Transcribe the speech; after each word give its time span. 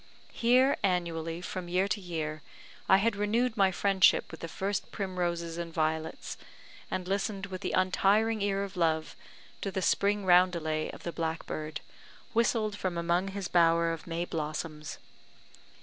Here 0.33 0.77
annually, 0.81 1.41
from 1.41 1.67
year 1.69 1.87
to 1.89 2.01
year, 2.01 2.41
I 2.89 2.97
had 2.97 3.15
renewed 3.15 3.55
my 3.55 3.71
friendship 3.71 4.31
with 4.31 4.39
the 4.39 4.47
first 4.47 4.91
primroses 4.91 5.59
and 5.59 5.71
violets, 5.71 6.37
and 6.89 7.07
listened 7.07 7.45
with 7.45 7.61
the 7.61 7.73
untiring 7.73 8.41
ear 8.41 8.63
of 8.63 8.75
love 8.75 9.15
to 9.61 9.69
the 9.69 9.83
spring 9.83 10.25
roundelay 10.25 10.89
of 10.89 11.03
the 11.03 11.11
blackbird, 11.11 11.81
whistled 12.33 12.75
from 12.75 12.97
among 12.97 13.27
his 13.27 13.47
bower 13.47 13.93
of 13.93 14.07
May 14.07 14.25
blossoms. 14.25 14.97